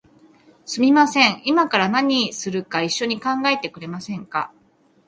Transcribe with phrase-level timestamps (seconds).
[0.65, 4.51] すみません、いまから何するか一緒に考えてくれませんか？